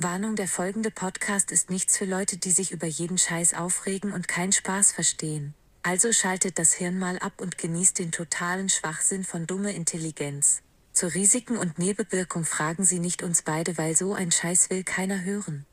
[0.00, 4.28] Warnung, der folgende Podcast ist nichts für Leute, die sich über jeden Scheiß aufregen und
[4.28, 5.54] keinen Spaß verstehen.
[5.82, 10.62] Also schaltet das Hirn mal ab und genießt den totalen Schwachsinn von dumme Intelligenz.
[10.92, 15.24] Zu Risiken und Nebenwirkung fragen Sie nicht uns beide, weil so ein Scheiß will keiner
[15.24, 15.66] hören.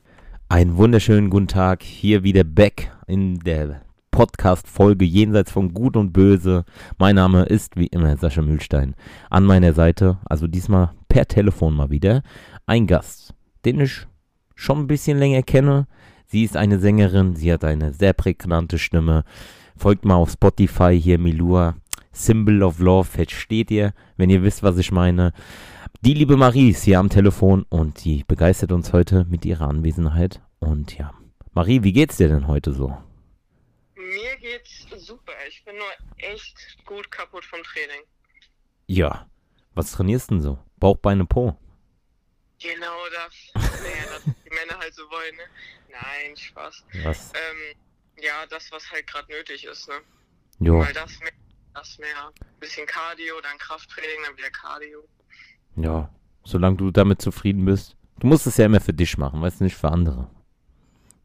[0.50, 6.66] Einen wunderschönen guten Tag, hier wieder back in der Podcast-Folge Jenseits von Gut und Böse.
[6.98, 8.96] Mein Name ist wie immer Sascha Mühlstein.
[9.30, 12.24] An meiner Seite, also diesmal per Telefon mal wieder,
[12.66, 13.36] ein Gast,
[13.66, 14.08] den ich
[14.56, 15.88] schon ein bisschen länger kenne.
[16.26, 19.24] Sie ist eine Sängerin, sie hat eine sehr prägnante Stimme.
[19.78, 21.76] Folgt mal auf Spotify hier Milua.
[22.12, 25.34] Symbol of Love, versteht ihr, wenn ihr wisst, was ich meine.
[26.02, 30.42] Die liebe Marie ist hier am Telefon und die begeistert uns heute mit ihrer Anwesenheit.
[30.60, 31.14] Und ja,
[31.54, 32.96] Marie, wie geht's dir denn heute so?
[33.96, 35.34] Mir geht's super.
[35.50, 38.02] Ich bin nur echt gut kaputt vom Training.
[38.88, 39.28] Ja,
[39.74, 40.58] was trainierst denn so?
[40.78, 41.58] Bauch, Beine, Po?
[42.74, 43.34] Genau das.
[43.82, 45.44] naja, das die Männer halt so wollen, ne?
[45.90, 46.84] Nein, Spaß.
[47.04, 47.32] Was?
[47.34, 47.76] Ähm,
[48.24, 49.96] ja, das, was halt gerade nötig ist, ne?
[50.60, 51.32] Jo, Weil das mehr,
[51.74, 52.32] das mehr.
[52.60, 55.08] Bisschen Cardio, dann Krafttraining, dann wieder Cardio.
[55.76, 56.10] ja,
[56.44, 57.96] solange du damit zufrieden bist.
[58.20, 60.30] Du musst es ja immer für dich machen, weißt du, nicht für andere.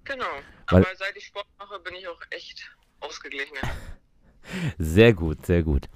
[0.04, 0.24] Genau.
[0.68, 2.68] Weil- Aber seit ich Sport mache, bin ich auch echt
[3.00, 3.60] ausgeglichener.
[4.78, 5.88] Sehr gut, sehr gut.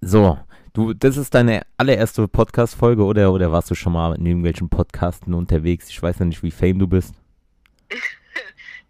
[0.00, 0.38] So,
[0.72, 5.34] du, das ist deine allererste Podcast-Folge oder, oder warst du schon mal in irgendwelchen Podcasten
[5.34, 5.88] unterwegs?
[5.88, 7.14] Ich weiß ja nicht, wie fame du bist.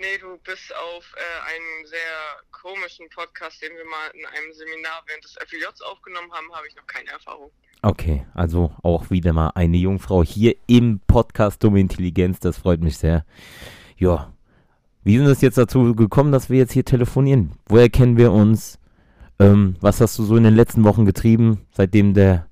[0.03, 1.99] Nee, du bist auf äh, einen sehr
[2.51, 6.75] komischen Podcast, den wir mal in einem Seminar während des FIJs aufgenommen haben, habe ich
[6.75, 7.51] noch keine Erfahrung.
[7.83, 12.97] Okay, also auch wieder mal eine Jungfrau hier im Podcast Dumme Intelligenz, das freut mich
[12.97, 13.27] sehr.
[13.99, 14.33] Ja,
[15.05, 17.53] wie sind es jetzt dazu gekommen, dass wir jetzt hier telefonieren?
[17.67, 18.80] Woher kennen wir uns?
[19.41, 22.47] Ähm, was hast du so in den letzten Wochen getrieben, seitdem der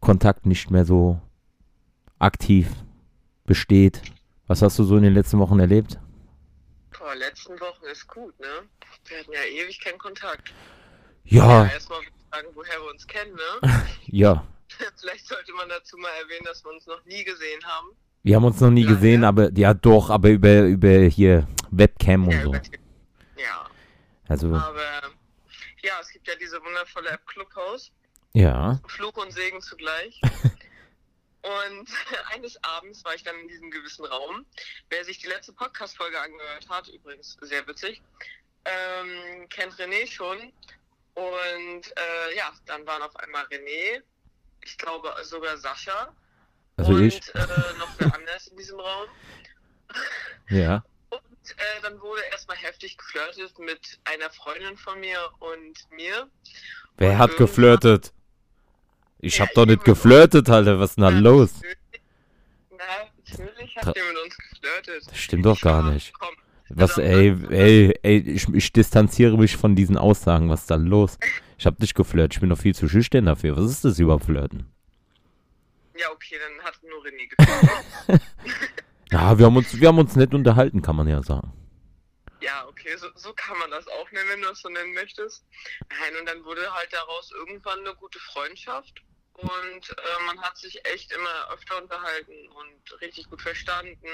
[0.00, 1.20] Kontakt nicht mehr so
[2.18, 2.68] aktiv
[3.44, 4.02] besteht?
[4.46, 5.98] Was hast du so in den letzten Wochen erlebt?
[6.98, 8.46] Boah, letzten Wochen ist gut, ne?
[9.06, 10.52] Wir hatten ja ewig keinen Kontakt.
[11.24, 13.86] Ja, erstmal würde ich sagen, woher wir uns kennen, ne?
[14.06, 14.44] ja.
[15.00, 17.88] Vielleicht sollte man dazu mal erwähnen, dass wir uns noch nie gesehen haben.
[18.22, 18.96] Wir haben uns noch nie Lange.
[18.96, 22.48] gesehen, aber ja doch, aber über, über hier Webcam und Ja, so.
[22.50, 22.60] über
[23.38, 23.66] ja,
[24.28, 24.82] Also, aber
[25.82, 27.92] ja, es gibt ja diese wundervolle App Clubhouse.
[28.32, 28.80] ja.
[28.88, 30.20] Fluch und Segen zugleich.
[31.46, 31.88] Und
[32.32, 34.44] eines Abends war ich dann in diesem gewissen Raum.
[34.88, 38.02] Wer sich die letzte Podcast-Folge angehört hat, übrigens sehr witzig,
[38.64, 40.52] ähm, kennt René schon.
[41.14, 44.02] Und äh, ja, dann waren auf einmal René,
[44.64, 46.12] ich glaube sogar Sascha
[46.76, 47.34] Also und ich.
[47.34, 47.38] Äh,
[47.78, 49.08] noch wer anders in diesem Raum.
[50.48, 50.84] Ja.
[51.52, 56.28] Äh, dann wurde erstmal heftig geflirtet mit einer Freundin von mir und mir.
[56.96, 58.12] Wer Und hat geflirtet?
[59.18, 60.78] Ich Ja, hab doch nicht geflirtet, Alter.
[60.78, 61.52] Was ist denn da los?
[61.54, 61.78] Natürlich-
[62.70, 62.76] Na,
[63.38, 65.06] natürlich habt ihr mit uns geflirtet.
[65.10, 66.12] Das stimmt doch Ich gar nicht.
[66.18, 66.34] Komm,
[66.68, 70.48] Was, also, ey, ey, ey, ich, ich distanziere mich von diesen Aussagen.
[70.50, 71.18] Was ist da los?
[71.58, 72.34] Ich hab nicht geflirtet.
[72.34, 73.56] Ich bin doch viel zu schüchtern dafür.
[73.56, 74.66] Was ist das überhaupt Flirten?
[75.98, 78.22] Ja, okay, dann hat nur René geflirtet.
[79.10, 81.52] Ja, wir haben uns, wir haben uns nett unterhalten, kann man ja sagen.
[82.40, 85.44] ja, okay, so, so kann man das auch nennen, wenn du es so nennen möchtest.
[85.90, 89.02] Nein, und dann wurde halt daraus irgendwann eine gute Freundschaft.
[89.34, 94.08] Und äh, man hat sich echt immer öfter unterhalten und richtig gut verstanden.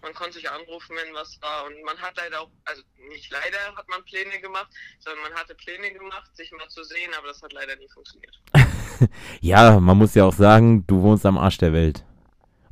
[0.00, 1.66] Man konnte sich anrufen, wenn was war.
[1.66, 4.68] Und man hat leider auch, also nicht leider hat man Pläne gemacht,
[5.00, 8.38] sondern man hatte Pläne gemacht, sich mal zu sehen, aber das hat leider nie funktioniert.
[9.40, 12.04] Ja, man muss ja auch sagen, du wohnst am Arsch der Welt.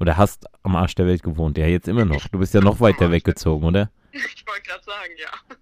[0.02, 1.56] Oder hast am Arsch der Welt gewohnt.
[1.56, 2.26] Ja, jetzt immer noch.
[2.26, 3.88] Du bist ja noch weiter weggezogen, oder?
[4.10, 5.56] Ich wollte gerade sagen, ja.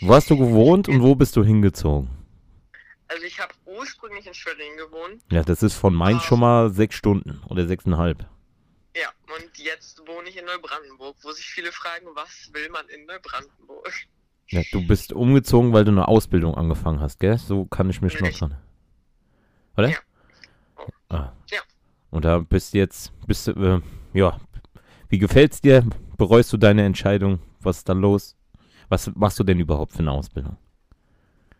[0.00, 2.10] Wo hast du gewohnt und wo bist du hingezogen?
[3.06, 5.22] Also ich habe ursprünglich in Schwerin gewohnt.
[5.30, 8.26] Ja, das ist von Mainz schon mal sechs Stunden oder sechseinhalb.
[8.96, 13.06] Ja, und jetzt wohne ich in Neubrandenburg, wo sich viele fragen, was will man in
[13.06, 13.92] Neubrandenburg?
[14.48, 17.38] Ja, du bist umgezogen, weil du eine Ausbildung angefangen hast, gell?
[17.38, 18.56] So kann ich mich noch dran.
[19.76, 19.90] Oder?
[19.90, 19.98] Ja.
[21.10, 21.32] Ah.
[22.10, 23.80] Und da bist jetzt, bist du, äh,
[24.18, 24.40] ja.
[25.08, 25.84] Wie gefällt's dir?
[26.16, 27.40] Bereust du deine Entscheidung?
[27.60, 28.36] Was ist da los?
[28.88, 30.56] Was machst du denn überhaupt für eine Ausbildung?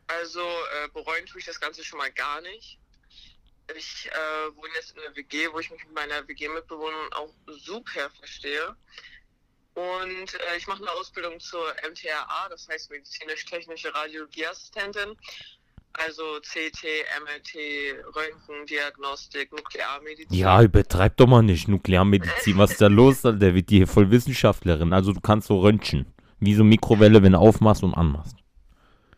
[0.07, 2.79] Also äh, bereuen tue ich das Ganze schon mal gar nicht.
[3.77, 8.09] Ich äh, wohne jetzt in einer WG, wo ich mich mit meiner WG-Mitbewohnerin auch super
[8.19, 8.75] verstehe.
[9.75, 15.17] Und äh, ich mache eine Ausbildung zur MTRA, das heißt medizinisch-technische Radiologieassistentin.
[15.93, 16.85] Also CT,
[17.25, 17.55] MRT,
[18.15, 20.39] Röntgen, Diagnostik, Nuklearmedizin.
[20.39, 21.69] Ja, übertreib doch mal nicht.
[21.69, 23.23] Nuklearmedizin, was ist da los?
[23.23, 24.93] Der wird hier voll Wissenschaftlerin.
[24.93, 26.07] Also du kannst so röntgen.
[26.41, 28.37] Wie so Mikrowelle, wenn du aufmachst und anmachst.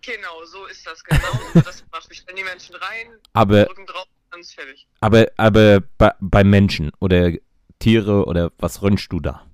[0.00, 1.20] Genau, so ist das genau.
[1.55, 2.08] so das macht.
[2.08, 4.87] Wir stellen die Menschen rein, Aber drücken drauf, dann ist fertig.
[5.00, 7.32] Aber, aber bei, bei Menschen oder
[7.78, 9.50] Tiere oder was röntgst du da?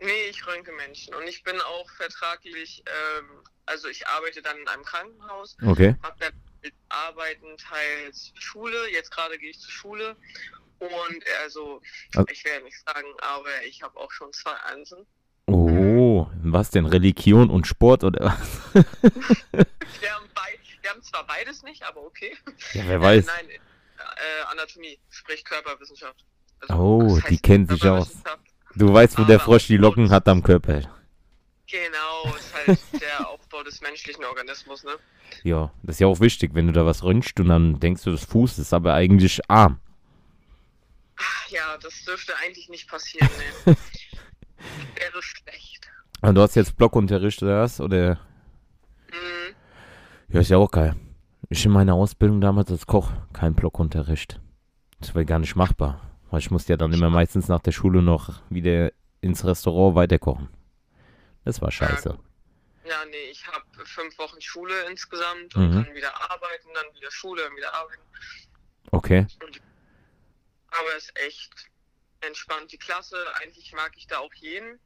[0.00, 4.68] Nee, ich röntge Menschen und ich bin auch vertraglich, ähm, also ich arbeite dann in
[4.68, 5.94] einem Krankenhaus, Okay.
[6.02, 6.32] habe dann
[6.62, 10.16] mit Arbeiten teils Schule, jetzt gerade gehe ich zur Schule
[10.78, 11.82] und also,
[12.16, 15.06] Also- ich werde nicht sagen, aber ich habe auch schon zwei Einsen.
[15.46, 16.86] Oh, was denn?
[16.86, 18.74] Religion und Sport oder was?
[20.00, 22.36] Wir haben, bei, wir haben zwar beides nicht, aber okay.
[22.72, 23.26] Ja, wer weiß.
[23.26, 23.58] Nein, äh,
[24.50, 26.24] Anatomie, sprich Körperwissenschaft.
[26.60, 28.12] Also, Oh, die kennt sich aus.
[28.76, 30.80] Du weißt, wo der Aber- Frosch die Locken hat am Körper.
[31.66, 34.92] Genau, ist halt der Aufbau des menschlichen Organismus, ne?
[35.44, 38.10] Ja, das ist ja auch wichtig, wenn du da was röntgst und dann denkst du,
[38.10, 39.78] das Fuß ist aber eigentlich Arm.
[41.48, 43.28] Ja, das dürfte eigentlich nicht passieren,
[43.66, 43.76] ne?
[44.96, 45.88] Wäre schlecht.
[46.22, 47.80] Und du hast jetzt Blockunterricht oder was?
[47.80, 48.20] Oder?
[49.10, 49.54] Mhm.
[50.28, 50.94] Ja, ist ja auch geil.
[51.48, 54.40] Ich in meiner Ausbildung damals als Koch kein Blockunterricht.
[55.00, 56.00] Das war gar nicht machbar.
[56.30, 60.48] Weil ich musste ja dann immer meistens nach der Schule noch wieder ins Restaurant weiterkochen.
[61.44, 62.18] Das war scheiße.
[62.84, 65.62] Ja, nee, ich habe fünf Wochen Schule insgesamt Mhm.
[65.62, 68.02] und dann wieder arbeiten, dann wieder Schule, dann wieder arbeiten.
[68.92, 69.26] Okay.
[70.68, 71.70] Aber es ist echt
[72.20, 72.72] entspannt.
[72.72, 74.78] Die Klasse, eigentlich mag ich da auch jeden.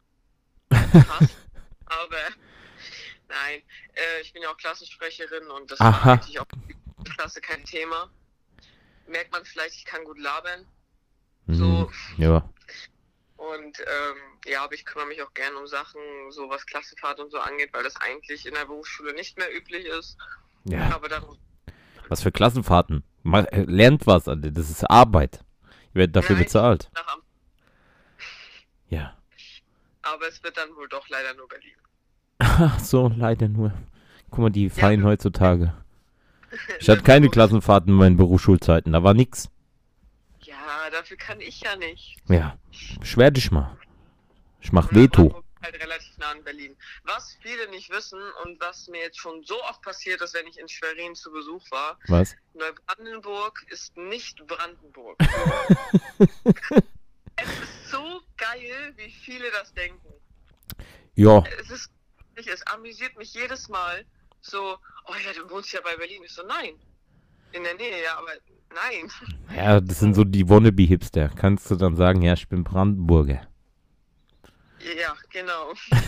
[0.70, 1.36] Passt.
[1.86, 2.16] Aber
[3.28, 3.62] nein,
[3.94, 6.04] äh, ich bin ja auch Klassensprecherin und das Aha.
[6.06, 6.68] war eigentlich auch in
[7.04, 8.10] der Klasse kein Thema.
[9.06, 10.66] Merkt man vielleicht, ich kann gut labern.
[11.46, 11.64] So.
[11.64, 11.88] Mhm.
[12.22, 12.48] Ja.
[13.36, 16.00] Und ähm, ja, aber ich kümmere mich auch gerne um Sachen,
[16.30, 19.84] so was Klassenfahrt und so angeht, weil das eigentlich in der Berufsschule nicht mehr üblich
[19.86, 20.16] ist.
[20.64, 20.94] Ja.
[20.94, 21.36] Aber darum,
[22.08, 23.02] Was für Klassenfahrten.
[23.22, 24.24] Ma- äh, Lernt was.
[24.24, 25.40] Das ist Arbeit.
[25.92, 26.44] Ihr werdet dafür Nein.
[26.44, 26.90] bezahlt.
[28.88, 29.16] Ja.
[30.02, 31.72] aber es wird dann wohl doch leider nur Berlin.
[32.38, 33.72] Ach so, leider nur.
[34.30, 35.02] Guck mal, die Ja.
[35.02, 35.74] heutzutage.
[36.78, 38.92] Ich hatte keine Klassenfahrten in meinen Berufsschulzeiten.
[38.92, 39.50] Da war nix.
[40.66, 42.16] Ja, dafür kann ich ja nicht.
[42.28, 42.58] Ja.
[43.00, 43.76] Beschwer dich mal.
[44.60, 45.44] Ich mach Und Veto.
[45.62, 46.76] Halt relativ nah an Berlin.
[47.04, 50.58] Was viele nicht wissen und was mir jetzt schon so oft passiert ist, wenn ich
[50.58, 52.36] in Schwerin zu Besuch war, Was?
[52.54, 55.18] Neubrandenburg ist nicht Brandenburg.
[57.36, 60.12] es ist so geil, wie viele das denken.
[61.14, 61.44] Ja.
[61.60, 61.90] Es ist,
[62.34, 64.04] es amüsiert mich jedes Mal
[64.40, 66.22] so, oh ja, du wohnst ja bei Berlin.
[66.24, 66.78] Ich so, nein.
[67.54, 68.32] In der Nähe, ja, aber
[68.74, 69.10] nein.
[69.56, 71.28] Ja, das sind so die Wannabe-Hipster.
[71.28, 73.46] Kannst du dann sagen, ja, ich bin Brandenburger.
[74.98, 75.72] Ja, genau.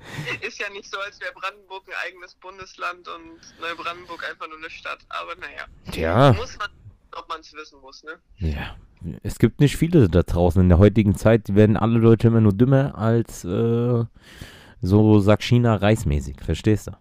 [0.46, 4.70] Ist ja nicht so, als wäre Brandenburg ein eigenes Bundesland und Neubrandenburg einfach nur eine
[4.70, 5.00] Stadt.
[5.08, 6.32] Aber naja, Tja.
[6.32, 6.68] muss man,
[7.16, 8.12] ob man es wissen muss, ne?
[8.38, 8.76] Ja.
[9.22, 10.60] Es gibt nicht viele da draußen.
[10.60, 14.04] In der heutigen Zeit werden alle Leute immer nur dümmer als äh,
[14.82, 16.36] so China reismäßig.
[16.44, 16.92] Verstehst du?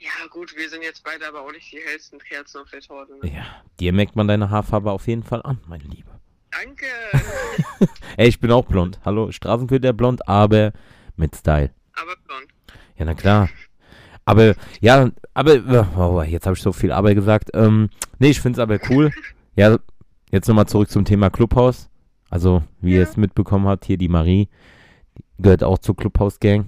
[0.00, 3.12] Ja, gut, wir sind jetzt beide aber auch nicht die hellsten Kerzen auf der Torte.
[3.22, 3.32] Ne?
[3.34, 3.42] Ja.
[3.80, 6.20] Dir merkt man deine Haarfarbe auf jeden Fall an, mein Lieber.
[6.52, 6.86] Danke.
[8.16, 9.00] Ey, ich bin auch blond.
[9.04, 10.72] Hallo, Straßenköter blond, aber
[11.16, 11.70] mit Style.
[12.00, 12.46] aber blond.
[12.96, 13.48] Ja, na klar.
[14.24, 17.50] Aber, ja, aber, oh, jetzt habe ich so viel aber gesagt.
[17.54, 19.10] Ähm, nee, ich finde es aber cool.
[19.56, 19.78] Ja,
[20.30, 21.88] jetzt nochmal zurück zum Thema Clubhaus.
[22.30, 23.02] Also, wie ihr Ja.
[23.04, 24.48] es mitbekommen habt, hier die Marie
[25.16, 26.66] die gehört auch zur Clubhaus-Gang.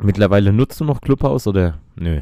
[0.00, 1.78] Mittlerweile nutzt du noch Clubhaus oder?
[1.96, 2.20] Nö.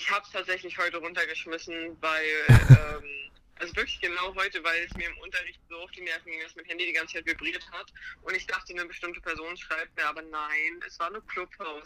[0.00, 5.18] Ich hab's tatsächlich heute runtergeschmissen, weil, ähm, also wirklich genau heute, weil es mir im
[5.18, 7.92] Unterricht so auf die Nerven ging, dass mein Handy die ganze Zeit vibriert hat.
[8.22, 11.84] Und ich dachte, eine bestimmte Person schreibt mir, aber nein, es war nur Clubhouse.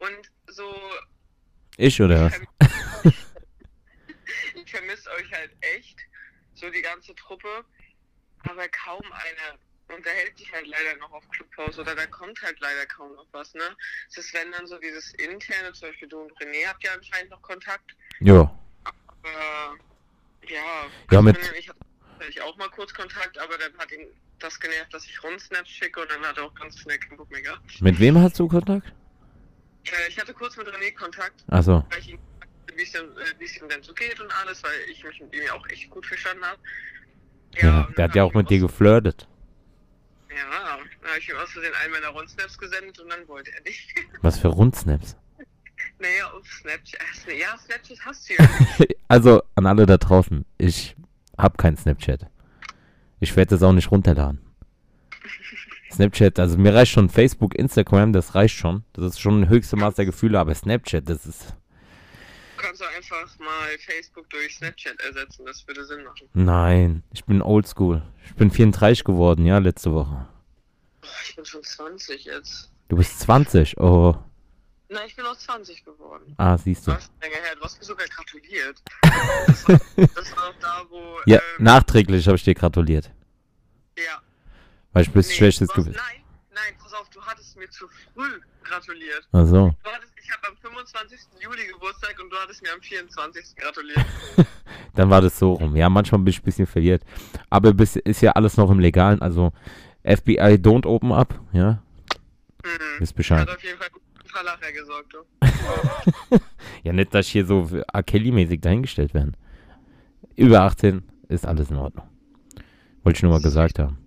[0.00, 0.70] Und so,
[1.78, 2.40] Ich oder was?
[4.54, 5.98] ich vermisse euch halt echt,
[6.52, 7.64] so die ganze Truppe,
[8.40, 9.58] aber kaum einer
[9.94, 13.54] unterhält sich halt leider noch auf Clubhouse oder da kommt halt leider kaum noch was,
[13.54, 13.62] ne?
[14.08, 17.30] Es ist wenn dann so dieses interne, zum Beispiel du und René habt ja anscheinend
[17.30, 18.50] noch Kontakt, Ja.
[18.84, 19.76] aber
[20.48, 24.06] ja, Ja, mit- ich hatte auch mal kurz Kontakt, aber dann hat ihn
[24.38, 27.30] das genervt, dass ich Rundsnaps schicke und dann hat er auch ganz schnell keinen Bock
[27.30, 27.80] mehr gehabt.
[27.80, 28.86] Mit wem hast du Kontakt?
[29.84, 31.84] Äh, ich hatte kurz mit René Kontakt, Achso.
[31.90, 32.18] weil ich ihn
[32.74, 35.42] wie äh, wie es ihm denn so geht und alles, weil ich mich mit ihm
[35.44, 36.60] ja auch echt gut verstanden habe.
[37.58, 39.26] Ja, und der hat ja auch mit dir geflirtet.
[40.36, 43.62] Ja, dann habe ich ihm aus Versehen einen meiner Rundsnaps gesendet und dann wollte er
[43.62, 43.94] nicht.
[44.22, 45.16] Was für Rundsnaps.
[45.98, 47.00] naja, auf Snapchat.
[47.38, 48.48] Ja, Snapchat hast du ja.
[49.08, 50.94] Also, an alle da draußen, ich
[51.38, 52.26] hab kein Snapchat.
[53.20, 54.40] Ich werde das auch nicht runterladen.
[55.92, 58.84] Snapchat, also mir reicht schon Facebook, Instagram, das reicht schon.
[58.92, 61.56] Das ist schon ein höchste Maß der Gefühle, aber Snapchat, das ist.
[62.66, 66.28] Du kannst auch einfach mal Facebook durch Snapchat ersetzen, das würde Sinn machen.
[66.34, 68.02] Nein, ich bin oldschool.
[68.26, 70.26] Ich bin 34 geworden, ja, letzte Woche.
[71.28, 72.72] Ich bin schon 20 jetzt.
[72.88, 74.16] Du bist 20, oh.
[74.88, 76.34] Nein, ich bin auch 20 geworden.
[76.38, 76.90] Ah, siehst du.
[76.90, 77.08] Was?
[77.22, 78.82] Länger her, du hast mir sogar gratuliert.
[79.46, 81.20] Das war, das war auch da, wo.
[81.26, 83.12] Ja, ähm, nachträglich habe ich dir gratuliert.
[83.96, 84.20] ja.
[84.92, 85.92] Weil ich ein bisschen Nee, schlechtes Gewissen.
[85.92, 89.28] Nein, nein, pass auf, du hattest mir zu früh gratuliert.
[89.30, 91.18] Also, Du hattest, ich habe am 25.
[91.40, 93.56] Juli Geburtstag und du hattest mir am 24.
[93.56, 94.04] gratuliert.
[94.94, 95.76] dann war das so rum.
[95.76, 97.02] Ja, manchmal bin ich ein bisschen verwirrt.
[97.48, 99.22] Aber bis, ist ja alles noch im Legalen.
[99.22, 99.52] Also,
[100.04, 101.38] FBI don't open up.
[101.52, 101.82] Ja,
[102.64, 102.98] Mhm.
[103.00, 103.40] wisst Bescheid.
[103.40, 106.38] Hat auf jeden Fall gut für Verlacher gesorgt, du.
[106.82, 108.02] Ja, nicht, dass ich hier so R.
[108.02, 109.36] Kelly-mäßig dahingestellt werden.
[110.34, 112.08] Über 18 ist alles in Ordnung.
[113.04, 113.98] Wollte ich nur mal gesagt haben.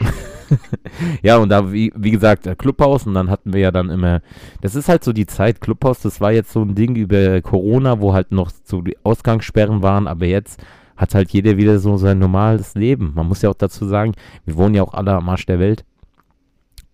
[1.22, 4.20] ja, und da, wie, wie gesagt, äh, Clubhaus und dann hatten wir ja dann immer,
[4.60, 8.00] das ist halt so die Zeit, Clubhaus, das war jetzt so ein Ding über Corona,
[8.00, 10.62] wo halt noch so die Ausgangssperren waren, aber jetzt
[10.96, 13.12] hat halt jeder wieder so sein normales Leben.
[13.14, 14.12] Man muss ja auch dazu sagen,
[14.44, 15.84] wir wohnen ja auch alle am Arsch der Welt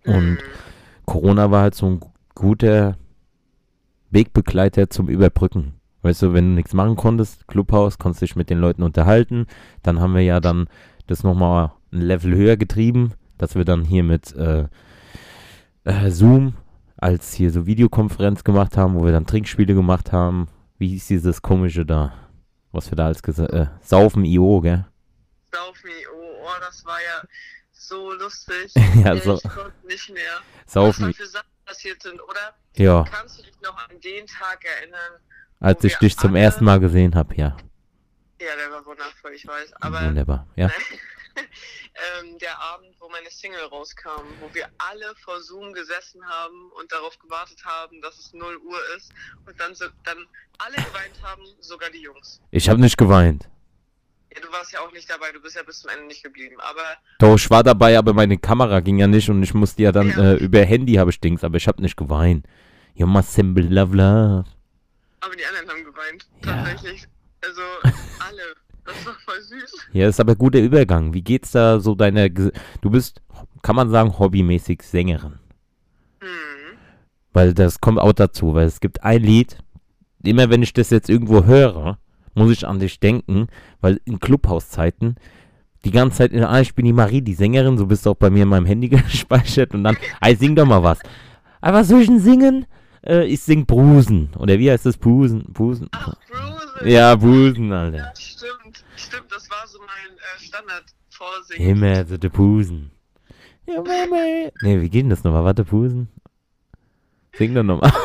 [0.05, 0.37] und Mhm.
[1.05, 2.97] Corona war halt so ein gu- guter
[4.11, 5.73] Wegbegleiter zum Überbrücken.
[6.01, 9.47] Weißt du, wenn du nichts machen konntest, Clubhaus, konntest dich mit den Leuten unterhalten.
[9.83, 10.67] Dann haben wir ja dann
[11.07, 14.67] das nochmal ein Level höher getrieben, dass wir dann hier mit äh,
[15.83, 16.55] äh, Zoom
[16.97, 20.47] als hier so Videokonferenz gemacht haben, wo wir dann Trinkspiele gemacht haben.
[20.77, 22.13] Wie hieß dieses komische da?
[22.71, 24.85] Was wir da als gesagt äh, Saufen IO, gell?
[25.51, 27.27] Sauf me, oh, das war ja
[27.71, 28.73] so lustig.
[29.03, 30.23] Ja, ich so- konnte nicht mehr.
[30.65, 32.55] Was Saufen, da für Sachen passiert sind, oder?
[32.75, 33.03] ja.
[33.03, 35.21] Kannst du dich noch an den Tag erinnern?
[35.59, 37.55] Als ich dich zum ersten Mal gesehen habe, ja.
[38.41, 39.73] Ja, der war wundervoll, ich weiß.
[39.81, 40.69] Aber Wunderbar, ja.
[41.95, 46.91] ähm, der Abend, wo meine Single rauskam, wo wir alle vor Zoom gesessen haben und
[46.91, 49.11] darauf gewartet haben, dass es 0 Uhr ist
[49.45, 50.17] und dann, so, dann
[50.57, 52.41] alle geweint haben, sogar die Jungs.
[52.51, 53.47] Ich habe nicht geweint.
[54.33, 56.59] Ja, du warst ja auch nicht dabei, du bist ja bis zum Ende nicht geblieben.
[56.59, 56.81] Aber
[57.19, 60.09] Doch, ich war dabei, aber meine Kamera ging ja nicht und ich musste ja dann
[60.09, 60.33] Ja.
[60.33, 62.47] äh, über Handy habe ich Dings, aber ich habe nicht geweint.
[62.95, 64.45] You must symbol love love.
[65.19, 66.27] Aber die anderen haben geweint.
[66.43, 66.55] Ja.
[66.63, 67.05] Tatsächlich.
[67.45, 67.61] Also
[68.19, 68.55] alle.
[68.85, 69.87] Das war voll süß.
[69.93, 71.13] Ja, ist aber guter Übergang.
[71.13, 72.51] Wie geht's da so deiner Du
[72.89, 73.21] bist,
[73.61, 75.39] kann man sagen, hobbymäßig Sängerin.
[76.19, 76.77] Hm.
[77.31, 79.57] Weil das kommt auch dazu, weil es gibt ein Lied,
[80.23, 81.97] immer wenn ich das jetzt irgendwo höre,
[82.35, 83.47] muss ich an dich denken,
[83.81, 85.15] weil in Clubhauszeiten
[85.85, 88.29] die ganze Zeit, ah, ich bin die Marie, die Sängerin, so bist du auch bei
[88.29, 90.99] mir in meinem Handy gespeichert und dann, ey, sing doch mal was.
[91.61, 92.65] Aber was soll ich denn singen?
[93.05, 94.29] Äh, ich sing Brusen.
[94.37, 94.97] Oder wie heißt das?
[94.97, 95.43] Brusen?
[95.51, 95.87] Brusen?
[95.91, 96.89] Ach, Bruce.
[96.91, 97.97] Ja, Brusen, Alter.
[97.97, 98.62] Ja, stimmt.
[99.07, 101.69] Stimmt, das war so mein äh, Standard-Vorsingen.
[101.69, 102.91] Immer so der Busen.
[103.65, 104.49] Ja, Mama.
[104.61, 105.43] Nee, wie geht denn das nochmal?
[105.43, 106.09] Warte, Busen.
[107.35, 107.91] Sing doch nochmal.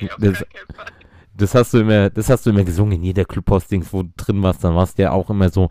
[0.00, 0.86] Nee, auf Das- gar keinen Fall.
[1.36, 4.40] Das hast du immer, das hast du immer gesungen in jeder Clubhaus-Dings, wo du drin
[4.42, 4.62] warst.
[4.62, 5.68] Dann warst du ja auch immer so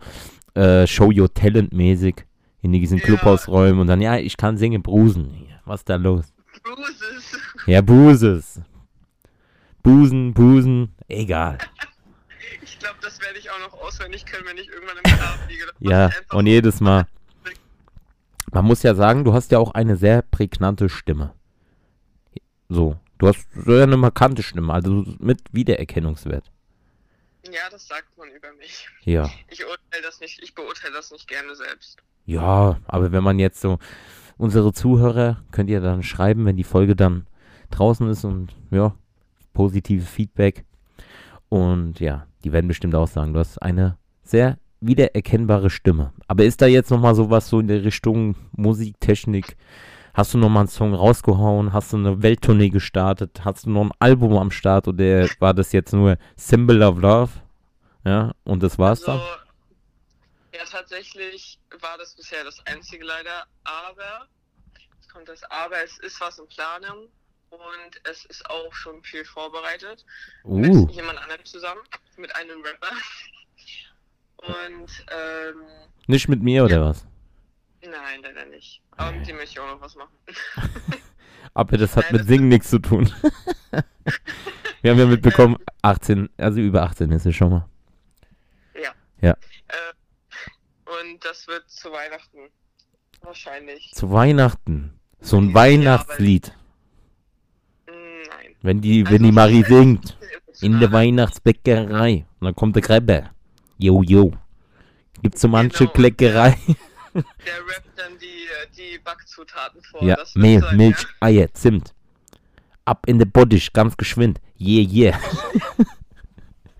[0.54, 2.16] äh, Show Your Talent mäßig
[2.60, 3.04] in diesen Ja.
[3.04, 5.46] Clubhausräumen und dann, ja, ich kann singen, Brusen.
[5.64, 6.34] Was ist da los?
[6.62, 7.38] Bruises.
[7.66, 8.60] Ja, Buses.
[9.82, 11.58] Busen, Busen, egal.
[12.62, 15.64] Ich glaube, das werde ich auch noch auswendig können, wenn ich irgendwann im Grab liege.
[15.80, 17.06] Ja, und jedes Mal.
[18.52, 21.34] Man muss ja sagen, du hast ja auch eine sehr prägnante Stimme.
[22.68, 26.50] So, du hast ja eine markante Stimme, also mit Wiedererkennungswert.
[27.46, 28.88] Ja, das sagt man über mich.
[29.02, 29.30] Ja.
[29.50, 31.98] Ich urteile das nicht, ich beurteile das nicht gerne selbst.
[32.26, 33.78] Ja, aber wenn man jetzt so,
[34.38, 37.26] unsere Zuhörer könnt ihr dann schreiben, wenn die Folge dann
[37.70, 38.94] draußen ist und ja,
[39.52, 40.64] positives Feedback.
[41.48, 46.12] Und ja, die werden bestimmt auch sagen, du hast eine sehr wiedererkennbare Stimme.
[46.28, 49.56] Aber ist da jetzt nochmal sowas so in der Richtung Musiktechnik?
[50.12, 51.72] Hast du nochmal einen Song rausgehauen?
[51.72, 53.44] Hast du eine Welttournee gestartet?
[53.44, 57.32] Hast du noch ein Album am Start oder war das jetzt nur Symbol of Love?
[58.04, 59.18] Ja, und das war's dann?
[59.18, 59.32] Also,
[60.54, 64.28] ja, tatsächlich war das bisher das einzige leider, aber,
[65.00, 67.08] es kommt das Aber, es ist was in Planung
[67.54, 70.04] und es ist auch schon viel vorbereitet.
[70.44, 71.80] Uh, Mit jemand anderem zusammen,
[72.16, 72.90] mit einem Rapper.
[74.36, 75.62] Und, ähm,
[76.06, 77.06] nicht mit mir oder was?
[77.82, 78.82] nein, leider nicht.
[78.96, 80.12] Aber mit dem möchte ich auch noch was machen.
[81.54, 83.10] Aber das hat Nein, mit das- Singen nichts zu tun.
[84.82, 87.68] Wir haben ja mitbekommen, 18, also über 18 ist es schon mal.
[89.20, 89.34] Äh,
[90.84, 92.50] und das wird zu Weihnachten.
[93.22, 93.90] Wahrscheinlich.
[93.94, 95.00] Zu Weihnachten.
[95.20, 96.52] So ein Ja, Weihnachtslied.
[98.64, 100.16] Wenn die, wenn Also, die Marie singt.
[100.62, 100.90] In der.
[100.90, 102.24] Weihnachtsbäckerei.
[102.40, 103.30] Und dann kommt der Gräber.
[103.76, 104.32] Jo, jo.
[105.22, 105.92] Gibt's so manche Genau.
[105.92, 106.56] Kleckerei?
[107.14, 110.02] Der rappt dann die, äh, die Backzutaten vor.
[110.02, 111.94] Ja, Mehl, sein, Milch, Eier, Zimt.
[112.86, 114.40] Ab in der Bottich, ganz geschwind.
[114.58, 115.18] Yeah, yeah.
[115.18, 115.84] Ja.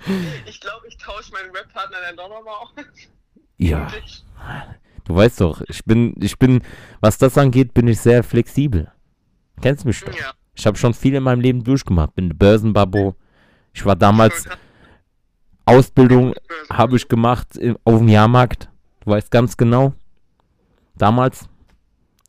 [0.47, 2.71] Ich glaube, ich tausche meinen Rap-Partner dann doch nochmal aus.
[3.57, 3.89] Ja,
[5.05, 6.63] du weißt doch, ich bin, ich bin,
[7.01, 8.93] was das angeht, bin ich sehr flexibel.
[9.63, 10.13] Kennst mich doch.
[10.15, 10.33] Ja.
[10.55, 12.15] Ich habe schon viel in meinem Leben durchgemacht.
[12.15, 13.15] Bin Börsenbabo.
[13.73, 14.47] Ich war damals
[15.67, 16.35] Ausbildung
[16.71, 18.69] habe ich gemacht auf dem Jahrmarkt.
[19.01, 19.95] Du weißt ganz genau.
[20.97, 21.49] damals,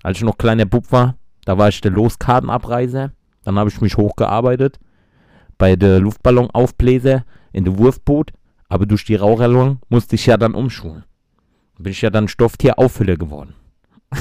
[0.04, 3.12] als ich noch kleiner Bub war, da war ich der Loskartenabreiser.
[3.44, 4.80] Dann habe ich mich hochgearbeitet
[5.58, 8.32] bei der Luftballonaufbläser in der Wurfboot.
[8.68, 11.04] Aber durch die Raucherlung musste ich ja dann umschulen.
[11.78, 13.54] Bin ich ja dann Stofftier-Auffüller geworden.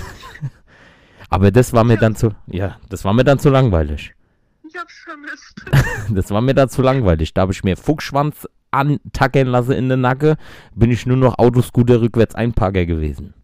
[1.35, 4.14] Aber das war mir dann zu, ja, das war mir dann zu langweilig.
[4.62, 5.64] Ich hab's vermisst.
[6.14, 7.35] Das war mir dann zu langweilig.
[7.35, 10.37] Da habe ich mir Fuchsschwanz antackern lassen in der Nacke,
[10.76, 13.35] bin ich nur noch Autoscooter rückwärts Einparker gewesen.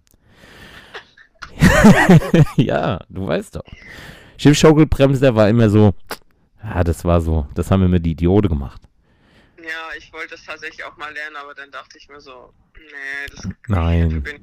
[2.57, 3.65] ja, du weißt doch.
[4.37, 5.93] Schiffschaukelbremse war immer so,
[6.63, 8.83] ja, das war so, das haben immer die Idiote gemacht.
[9.59, 13.35] Ja, ich wollte es tatsächlich auch mal lernen, aber dann dachte ich mir so, nee,
[13.35, 14.23] das Nein.
[14.23, 14.43] bin ich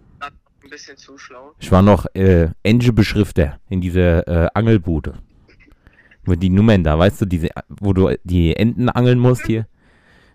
[0.68, 1.54] ein bisschen zu schlau.
[1.60, 5.14] Ich war noch äh, Enge-Beschrifter in dieser äh, Angelbude.
[6.26, 9.66] Mit die Nummern da, weißt du, diese, wo du die Enten angeln musst hier.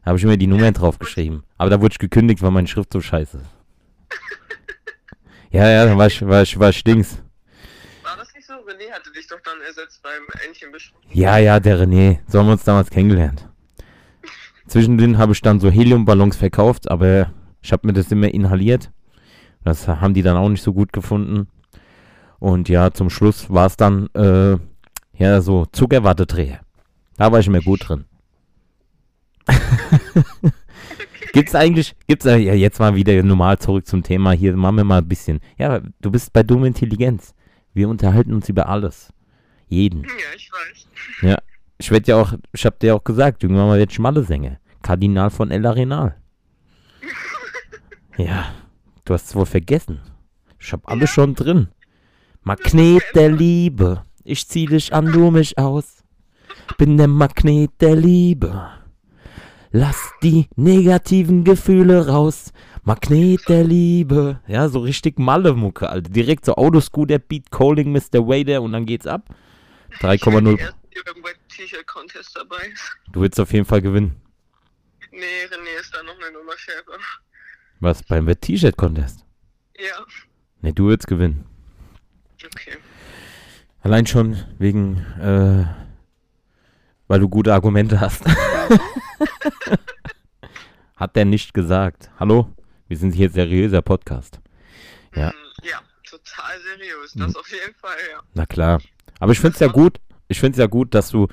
[0.02, 1.44] Da habe ich mir die Nummern drauf geschrieben.
[1.58, 3.50] Aber da wurde ich gekündigt, weil meine Schrift so scheiße ist.
[5.50, 7.22] Ja, ja, dann war ich, war ich, war ich stinks.
[8.02, 8.54] War das nicht so?
[8.54, 10.98] René hatte dich doch dann ersetzt beim Entchenbeschwung.
[11.12, 12.20] Ja, ja, der René.
[12.26, 13.46] So haben wir uns damals kennengelernt.
[14.66, 18.90] Zwischendrin habe ich dann so Heliumballons verkauft, aber ich habe mir das immer inhaliert.
[19.64, 21.48] Das haben die dann auch nicht so gut gefunden.
[22.38, 24.56] Und ja, zum Schluss war es dann, äh,
[25.16, 26.60] ja, so Zuckerwattedreher.
[27.16, 28.04] Da war ich immer gut drin.
[31.32, 34.32] gibt's eigentlich, gibt's, äh, ja, jetzt mal wieder normal zurück zum Thema.
[34.32, 35.40] Hier machen wir mal ein bisschen.
[35.58, 37.34] Ja, du bist bei Dumme Intelligenz.
[37.74, 39.12] Wir unterhalten uns über alles.
[39.68, 40.02] Jeden.
[40.02, 40.86] Ja, ich weiß.
[41.22, 41.38] Ja,
[41.78, 44.58] ich werde ja auch, ich hab dir auch gesagt, irgendwann mal wird Schmalle Sänger.
[44.82, 46.16] Kardinal von El Arenal.
[48.18, 48.52] Ja,
[49.04, 50.00] du hast es wohl vergessen.
[50.58, 51.68] Ich hab alles schon drin.
[52.42, 54.04] Magnet der Liebe.
[54.24, 56.04] Ich zieh dich an, du mich aus.
[56.78, 58.70] Bin der Magnet der Liebe.
[59.70, 62.52] Lass die negativen Gefühle raus.
[62.84, 64.40] Magnet der Liebe.
[64.46, 66.10] Ja, so richtig Malle-Mucke, Alter.
[66.10, 68.26] Direkt so Autoscooter, Beat Calling, Mr.
[68.26, 69.34] Wader und dann geht's ab.
[69.90, 70.58] Ich werde 3,0.
[70.58, 72.72] erst hier beim T-Shirt-Contest dabei.
[73.12, 74.20] Du willst auf jeden Fall gewinnen.
[75.10, 76.98] Nee, René ist da noch eine Nummer schärfer.
[77.82, 79.24] Was, beim T-Shirt-Contest?
[79.76, 80.04] Ja,
[80.60, 81.44] Ne, du willst gewinnen.
[82.44, 82.76] okay.
[83.80, 85.64] Allein schon wegen, äh,
[87.08, 88.22] weil du gute Argumente hast.
[90.94, 92.08] Hat der nicht gesagt.
[92.20, 92.48] Hallo?
[92.86, 94.38] Wir sind hier seriöser Podcast.
[95.16, 95.30] Ja.
[95.30, 95.32] Mm,
[95.64, 97.14] Ja, total seriös.
[97.16, 98.20] Das auf jeden Fall, ja.
[98.34, 98.80] Na klar.
[99.18, 99.98] Aber ich finde es ja gut.
[100.28, 101.26] Ich finde es ja gut, dass du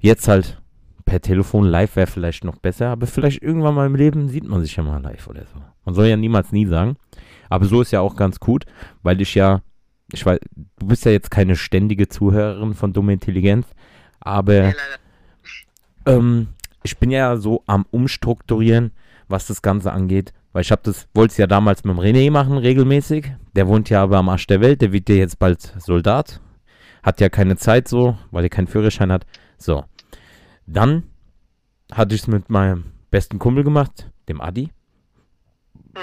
[0.00, 0.60] jetzt halt
[1.06, 4.60] per Telefon live wäre vielleicht noch besser, aber vielleicht irgendwann mal im Leben sieht man
[4.60, 5.62] sich ja mal live oder so.
[5.84, 6.96] Man soll ja niemals nie sagen.
[7.48, 8.66] Aber so ist ja auch ganz gut,
[9.02, 9.62] weil ich ja,
[10.12, 10.40] ich weiß,
[10.78, 13.68] du bist ja jetzt keine ständige Zuhörerin von Dumme Intelligenz,
[14.18, 14.74] aber
[16.06, 16.48] ähm,
[16.82, 18.90] ich bin ja so am Umstrukturieren,
[19.28, 20.32] was das Ganze angeht.
[20.52, 23.32] Weil ich habe das, wollte es ja damals mit dem René machen, regelmäßig.
[23.54, 26.40] Der wohnt ja aber am Arsch der Welt, der wird ja jetzt bald Soldat.
[27.02, 29.26] Hat ja keine Zeit so, weil er keinen Führerschein hat.
[29.58, 29.84] So.
[30.66, 31.04] Dann
[31.92, 34.70] hatte ich es mit meinem besten Kumpel gemacht, dem Adi.
[35.94, 36.02] Hm.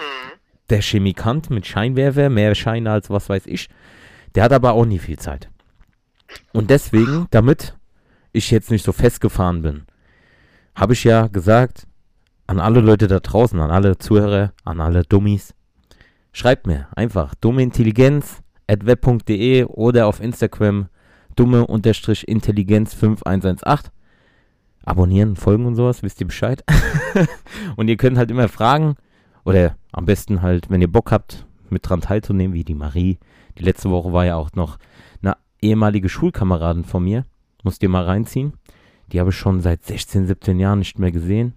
[0.70, 3.70] Der Chemikant mit Scheinwerfer, mehr Scheine als was weiß ich.
[4.36, 5.50] Der hat aber auch nie viel Zeit.
[6.54, 7.78] Und deswegen, damit
[8.32, 9.84] ich jetzt nicht so festgefahren bin,
[10.76, 11.86] habe ich ja gesagt,
[12.48, 15.54] an alle Leute da draußen, an alle Zuhörer, an alle Dummies,
[16.32, 20.88] schreibt mir einfach dummeintelligenz at web.de oder auf Instagram
[21.36, 23.92] dumme-intelligenz 5118.
[24.86, 26.64] Abonnieren, folgen und sowas, wisst ihr Bescheid.
[27.76, 28.96] und ihr könnt halt immer fragen
[29.46, 33.18] oder am besten halt, wenn ihr Bock habt, mit dran teilzunehmen, wie die Marie.
[33.58, 34.78] Die letzte Woche war ja auch noch
[35.22, 37.26] eine ehemalige Schulkameradin von mir.
[37.64, 38.54] Musst ihr mal reinziehen.
[39.12, 41.54] Die habe ich schon seit 16, 17 Jahren nicht mehr gesehen.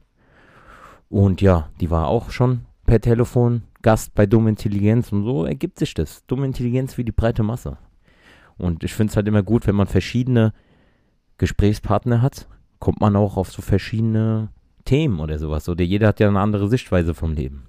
[1.08, 5.78] Und ja, die war auch schon per Telefon Gast bei Dumme Intelligenz und so ergibt
[5.78, 6.24] sich das.
[6.26, 7.78] Dumme Intelligenz wie die breite Masse.
[8.58, 10.52] Und ich finde es halt immer gut, wenn man verschiedene
[11.38, 14.50] Gesprächspartner hat, kommt man auch auf so verschiedene
[14.84, 15.68] Themen oder sowas.
[15.68, 17.66] Oder jeder hat ja eine andere Sichtweise vom Leben.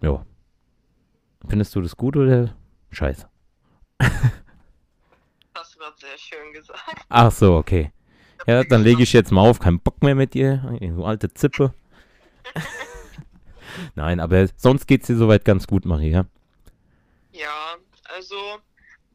[0.00, 0.24] Ja.
[1.48, 2.54] Findest du das gut oder
[2.90, 3.28] scheiße?
[4.00, 7.06] Hast du gerade sehr schön gesagt.
[7.08, 7.92] Ach so, okay.
[8.46, 9.58] Ja, dann lege ich jetzt mal auf.
[9.58, 10.78] Kein Bock mehr mit dir.
[10.80, 11.74] Du alte Zippe.
[13.94, 16.26] Nein, aber sonst geht's dir soweit ganz gut, Maria.
[17.32, 17.76] Ja,
[18.16, 18.36] also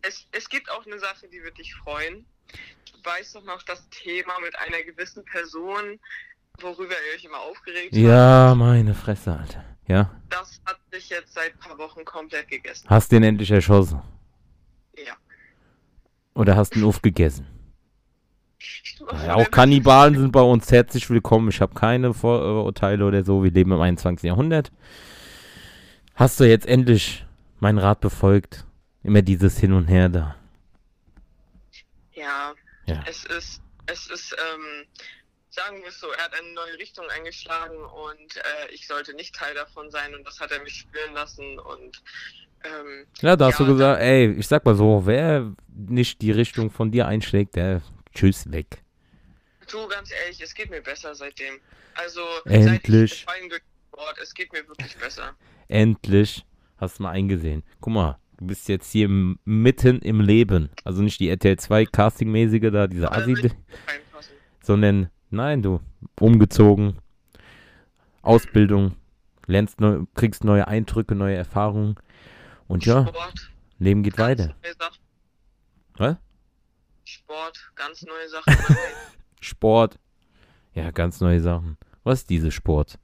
[0.01, 2.25] es, es gibt auch eine Sache, die wird dich freuen.
[3.03, 5.99] Du weißt doch noch das Thema mit einer gewissen Person,
[6.61, 7.95] worüber ihr euch immer aufgeregt habt.
[8.01, 9.63] Ja, meine Fresse, Alter.
[9.87, 12.87] Ja, Das hat sich jetzt seit ein paar Wochen komplett gegessen.
[12.89, 14.01] hast den endlich erschossen.
[14.97, 15.13] Ja.
[16.33, 17.45] Oder hast ihn aufgegessen.
[19.07, 21.49] Also, Ja, auch Kannibalen sind bei uns herzlich willkommen.
[21.49, 23.43] Ich habe keine Vorurteile oder so.
[23.43, 24.25] Wir leben im 21.
[24.25, 24.71] Jahrhundert.
[26.15, 27.25] Hast du jetzt endlich
[27.59, 28.65] meinen Rat befolgt
[29.05, 30.35] Immer dieses Hin und Her da.
[32.13, 32.53] Ja,
[32.85, 33.01] Ja.
[33.07, 34.85] es ist, es ist, ähm,
[35.49, 39.35] sagen wir es so, er hat eine neue Richtung eingeschlagen und äh, ich sollte nicht
[39.35, 42.01] Teil davon sein und das hat er mich spüren lassen und
[42.63, 46.31] ähm, Ja, da hast Ja, du gesagt, ey, ich sag mal so, wer nicht die
[46.31, 47.81] Richtung von dir einschlägt, der
[48.13, 48.83] tschüss weg.
[49.71, 51.59] du, ganz ehrlich, es geht mir besser seitdem.
[51.95, 53.25] Also, Endlich.
[53.25, 53.61] seit ich gefallen
[53.93, 55.35] Sport, es geht mir wirklich besser.
[55.67, 56.45] Endlich
[56.77, 57.63] hast du mal eingesehen.
[57.79, 60.69] Guck mal, du bist jetzt hier mitten im Leben.
[60.83, 64.33] Also nicht die RTL 2 Casting-mäßige da, diese reinpassen.
[64.61, 65.79] sondern nein, du,
[66.19, 66.97] umgezogen,
[68.21, 68.95] Ausbildung,
[69.47, 71.95] lernst neu, kriegst neue Eindrücke, neue Erfahrungen
[72.67, 74.55] und ja, Sport, Leben geht weiter.
[75.97, 76.17] Was?
[77.05, 78.55] Sport, ganz neue Sachen.
[79.41, 79.99] Sport,
[80.73, 81.77] ja, ganz neue Sachen.
[82.03, 82.97] Was ist diese Sport?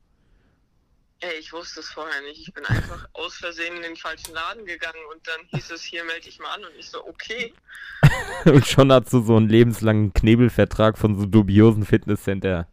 [1.22, 2.48] Ey, ich wusste es vorher nicht.
[2.48, 6.04] Ich bin einfach aus Versehen in den falschen Laden gegangen und dann hieß es, hier
[6.06, 7.54] melde ich mal an und ich so, okay.
[8.46, 12.68] Und schon hast du so einen lebenslangen Knebelvertrag von so dubiosen Fitnesscenter.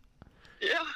[0.60, 0.86] Ja.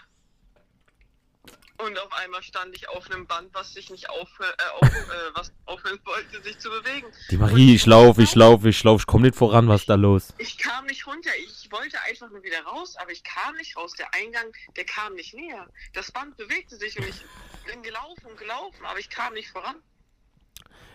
[2.42, 6.42] Stand ich auf einem Band, was sich nicht aufhö äh, auf, äh, was aufhören wollte,
[6.42, 7.07] sich zu bewegen.
[7.31, 9.94] Die Marie, ich lauf, ich lauf, ich lauf, ich komm nicht voran, was ist da
[9.94, 10.35] los?
[10.38, 11.31] Ich kam nicht runter.
[11.46, 13.92] Ich wollte einfach nur wieder raus, aber ich kam nicht raus.
[13.98, 15.66] Der Eingang, der kam nicht näher.
[15.92, 17.22] Das Band bewegte sich und ich
[17.70, 19.76] bin gelaufen und gelaufen, aber ich kam nicht voran.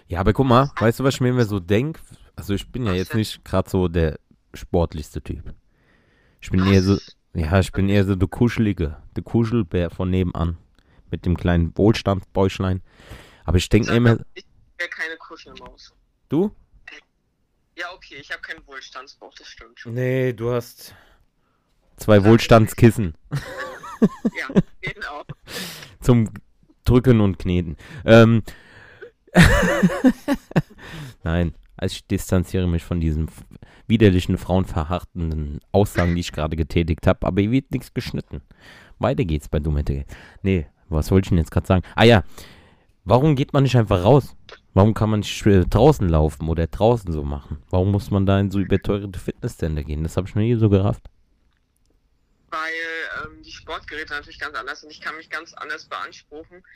[0.08, 2.00] Ja, aber guck mal, weißt du, was ich mir immer so denk?
[2.36, 3.20] Also ich bin ja Was jetzt denn?
[3.20, 4.20] nicht gerade so der
[4.54, 5.54] sportlichste Typ.
[6.42, 6.98] Ich bin eher so,
[7.34, 10.58] ja, ich bin eher so der Kuschelige, der Kuschelbär von nebenan.
[11.12, 12.82] Mit dem kleinen Wohlstandsbäuschlein.
[13.46, 14.46] Aber ich denke immer, Ich
[14.78, 15.94] wäre keine Kuschelmaus.
[16.30, 16.52] du?
[17.78, 19.94] Ja, okay, ich habe keinen Wohlstandsbauch, das stimmt schon.
[19.94, 20.96] Nee, du hast
[21.98, 23.14] zwei Wohlstandskissen
[24.02, 25.24] Ja, genau.
[26.00, 26.30] zum
[26.86, 27.76] Drücken und Kneten.
[28.06, 28.44] Ähm,
[31.24, 33.30] Nein, also ich distanziere mich von diesen
[33.88, 38.42] widerlichen, frauenverhartenden Aussagen, die ich gerade getätigt habe, aber hier wird nichts geschnitten.
[39.00, 40.06] Weiter geht's bei Dummette.
[40.42, 41.84] Nee, was wollte ich denn jetzt gerade sagen?
[41.96, 42.24] Ah ja,
[43.04, 44.36] warum geht man nicht einfach raus?
[44.74, 47.64] Warum kann man nicht äh, draußen laufen oder draußen so machen?
[47.70, 50.04] Warum muss man da in so überteuerte Fitnesscenter gehen?
[50.04, 51.04] Das habe ich noch nie so gerafft.
[52.50, 52.74] Weil
[53.24, 54.92] ähm, die Sportgeräte natürlich ganz anders sind.
[54.92, 56.64] Ich kann mich ganz anders beanspruchen.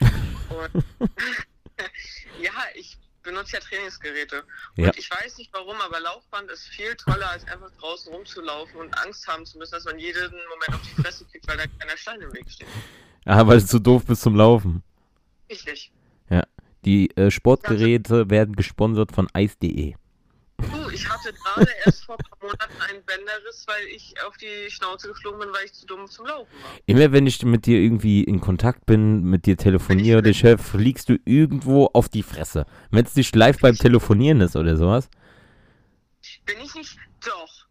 [2.42, 4.44] Ja, ich benutze ja Trainingsgeräte.
[4.76, 4.88] Ja.
[4.88, 8.96] Und ich weiß nicht warum, aber Laufband ist viel toller, als einfach draußen rumzulaufen und
[8.98, 11.96] Angst haben zu müssen, dass man jeden Moment auf die Fresse kriegt, weil da keiner
[11.96, 12.68] Stein im Weg steht.
[13.24, 14.82] Ah, weil du zu doof bist zum Laufen.
[15.50, 15.92] Richtig.
[16.84, 19.94] Die äh, Sportgeräte werden gesponsert von Eis.de.
[20.58, 24.70] Du, ich hatte gerade erst vor ein paar Monaten einen Bänderriss, weil ich auf die
[24.70, 26.70] Schnauze geflogen bin, weil ich zu dumm zum Laufen war.
[26.86, 31.08] Immer wenn ich mit dir irgendwie in Kontakt bin, mit dir telefoniere, der Chef, fliegst
[31.08, 32.66] du irgendwo auf die Fresse.
[32.90, 35.08] Wenn es nicht live beim Telefonieren ist oder sowas.
[36.44, 36.98] Bin ich nicht?
[37.24, 37.66] Doch.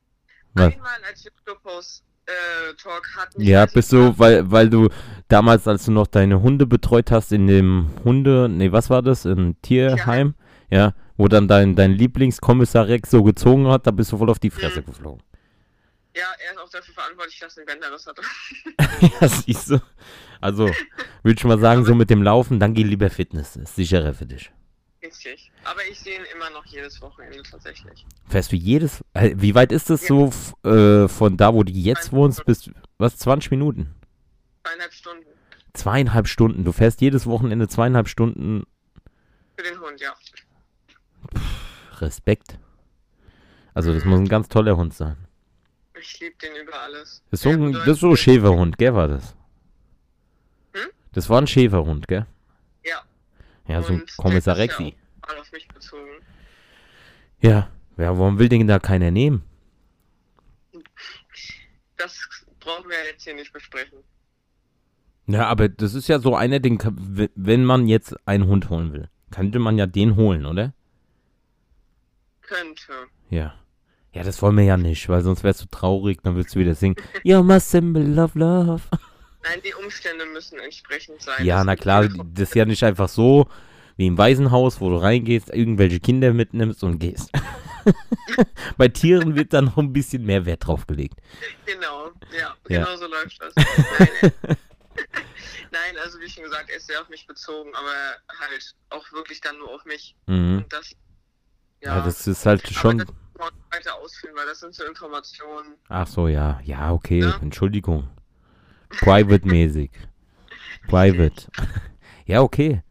[0.54, 0.74] Was?
[0.74, 3.42] Einmal als wir Clubhouse äh, hatten.
[3.42, 4.90] Ja, bist du, weil, weil du
[5.30, 9.24] damals, als du noch deine Hunde betreut hast in dem Hunde, nee, was war das,
[9.26, 10.36] in Tierheim,
[10.70, 14.40] ja, wo dann dein, dein Lieblingskommissar Rex so gezogen hat, da bist du voll auf
[14.40, 14.86] die Fresse Mhm.
[14.86, 15.24] geflogen.
[16.16, 18.22] Ja, er ist auch dafür verantwortlich, dass er einen Bänderriss hatte.
[19.22, 19.80] ja, siehst du.
[20.42, 20.66] Also,
[21.24, 24.26] würde ich mal sagen, so mit dem Laufen, dann geh lieber Fitness, ist sicherer für
[24.26, 24.52] dich.
[25.04, 25.52] Richtig.
[25.64, 28.06] Aber ich sehe ihn immer noch jedes Wochenende tatsächlich.
[28.28, 31.72] Fährst du jedes, äh, wie weit ist das so f- äh, von da, wo du
[31.72, 33.94] jetzt wohnst, bis, was, 20 Minuten?
[34.70, 35.28] Zweieinhalb Stunden
[35.74, 36.64] Zweieinhalb Stunden.
[36.66, 38.66] Du fährst jedes Wochenende zweieinhalb Stunden.
[39.58, 40.14] für den Hund, ja.
[42.00, 42.60] Respekt.
[43.74, 45.16] Also, das muss ein ganz toller Hund sein.
[46.00, 47.24] Ich liebe den über alles.
[47.30, 49.36] Das ist so ein, das ist so ein Schäferhund, gell, war das?
[50.74, 50.90] Hm?
[51.12, 52.26] Das war ein Schäferhund, gell?
[52.84, 53.04] Ja.
[53.68, 54.96] Ja, so ein Kommissar Rexi.
[54.96, 56.24] Ja auf mich bezogen.
[57.42, 57.70] Ja.
[57.98, 59.44] Ja, warum will den da keiner nehmen?
[61.98, 62.18] Das
[62.60, 64.00] brauchen wir jetzt hier nicht besprechen.
[65.32, 66.80] Ja, aber das ist ja so einer, den,
[67.36, 70.74] wenn man jetzt einen Hund holen will, könnte man ja den holen, oder?
[72.42, 72.94] Könnte.
[73.30, 73.54] Ja.
[74.12, 76.74] Ja, das wollen wir ja nicht, weil sonst wärst du traurig, dann würdest du wieder
[76.74, 76.96] singen.
[77.24, 78.82] You're my symbol of love.
[79.44, 81.46] Nein, die Umstände müssen entsprechend sein.
[81.46, 83.48] Ja, Das na klar, das ist ja nicht einfach so
[83.98, 87.32] wie im Waisenhaus, wo du reingehst, irgendwelche Kinder mitnimmst und gehst.
[88.78, 91.20] Bei Tieren wird dann noch ein bisschen mehr Wert drauf gelegt.
[91.66, 92.86] Genau, ja, Ja.
[92.86, 93.54] genau so läuft das.
[93.56, 94.56] Nein, äh,
[95.72, 97.94] Nein, also wie schon gesagt, er ist sehr auf mich bezogen, aber
[98.40, 100.16] halt auch wirklich dann nur auf mich.
[100.28, 100.60] Mhm.
[100.60, 100.92] Und das,
[101.82, 102.98] Ja, ja, das ist halt aber schon.
[103.00, 105.76] das muss man weiter ausführen, weil das sind so Informationen.
[105.88, 106.60] Ach so, ja.
[106.64, 107.20] Ja, okay.
[107.22, 107.38] Ja.
[107.42, 108.10] Entschuldigung.
[108.90, 109.92] Private-mäßig.
[110.88, 111.48] Private.
[112.26, 112.84] Ja, okay.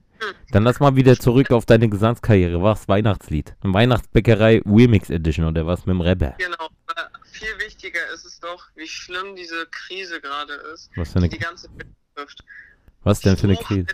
[0.50, 2.60] Dann lass mal wieder zurück auf deine Gesangskarriere.
[2.62, 2.88] Was?
[2.88, 3.54] Weihnachtslied?
[3.62, 6.34] Weihnachtsbäckerei Remix Edition oder was mit dem Rapper?
[6.38, 6.68] Genau.
[6.86, 11.24] Aber viel wichtiger ist es doch, wie schlimm diese Krise gerade ist, Was für die
[11.26, 12.42] eine, die ganze Welt betrifft.
[13.08, 13.86] Was denn für eine Krise?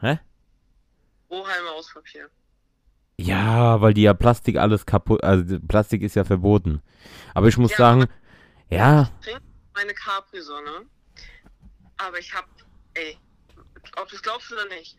[0.00, 0.18] Hä?
[1.26, 2.30] Strohhalme aus Papier.
[3.20, 6.82] Ja, weil die ja Plastik alles kaputt, also Plastik ist ja verboten.
[7.34, 8.06] Aber ich muss Ja, sagen,
[8.70, 9.42] ja, Ich trinke
[9.74, 10.86] meine Capri-Sonne,
[11.96, 12.46] aber ich habe,
[12.94, 13.18] ey,
[14.00, 14.96] ob du es glaubst oder nicht,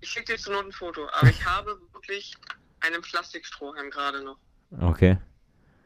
[0.00, 2.34] ich schicke dir zur Not ein Foto, aber ich habe wirklich
[2.80, 4.38] einen Plastikstrohhalm gerade noch.
[4.80, 5.18] okay.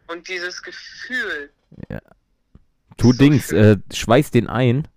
[0.06, 1.50] Und dieses Gefühl,
[2.96, 4.88] Tu So Dings, äh, schweiß den ein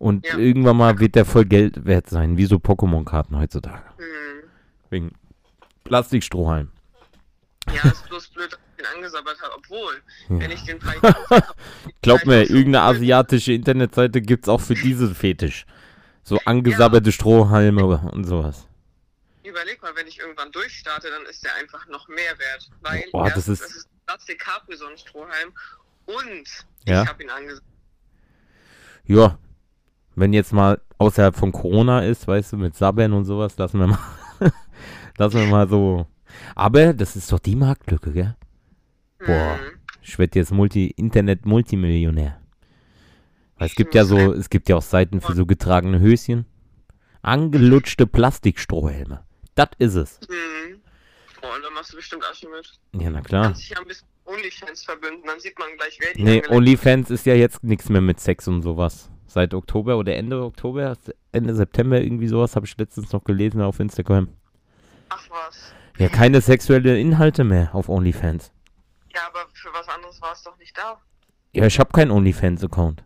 [0.00, 0.36] und Ja.
[0.38, 3.84] irgendwann mal wird der voll Geld wert sein, wie so Pokémon-Karten heutzutage.
[3.98, 4.50] hm,
[4.88, 5.12] Wegen
[5.84, 6.72] Plastikstrohhalm.
[7.72, 9.92] ja, ist bloß blöd, dass ich den angesabbert habe, obwohl,
[10.30, 10.40] Ja.
[10.40, 10.96] wenn ich den Preis
[12.02, 15.66] Glaub mir, so irgendeine asiatische Internetseite gibt's auch für diese Fetisch.
[16.24, 18.66] So angesabberte Strohhalme und sowas.
[19.44, 23.24] überleg mal, wenn ich irgendwann durchstarte, dann ist der einfach noch mehr wert, weil Oh,
[23.34, 25.52] das ist- es ist Plastik Capri-Sonnenstrohhalm
[26.06, 26.44] und
[26.86, 27.02] Ja.
[27.02, 27.64] ich habe ihn angesabbert.
[29.04, 29.38] Ja,
[30.20, 33.86] wenn jetzt mal außerhalb von Corona ist, weißt du, mit Sabbern und sowas, lassen wir
[33.88, 33.98] mal,
[35.18, 36.06] lassen wir mal so.
[36.54, 38.36] Aber das ist doch die Marktlücke, gell?
[39.18, 39.58] Boah.
[39.58, 39.78] Hm.
[40.02, 42.40] Ich werde jetzt Multi Internet-Multimillionär.
[43.58, 46.46] Weil es gibt ja so, ein- es gibt ja auch Seiten für so getragene Höschen.
[47.22, 49.24] Angelutschte Plastikstrohhelme.
[49.54, 50.20] Das ist es.
[50.28, 50.80] Hm.
[51.42, 53.02] Boah, und da machst du bestimmt Asche mit.
[53.02, 53.44] Ja, na klar.
[53.44, 57.10] Kannst dich ja ein bisschen OnlyFans verbünden, dann sieht man gleich, wer die Nee, OnlyFans
[57.10, 59.10] ist ja jetzt nichts mehr mit Sex und sowas.
[59.30, 60.96] Seit Oktober oder Ende Oktober,
[61.30, 64.26] Ende September irgendwie sowas, habe ich letztens noch gelesen auf Instagram.
[65.08, 65.72] Ach was.
[65.98, 68.50] Ja, keine sexuelle Inhalte mehr auf OnlyFans.
[69.14, 71.00] Ja, aber für was anderes war es doch nicht da.
[71.52, 73.04] Ja, ich habe keinen OnlyFans-Account.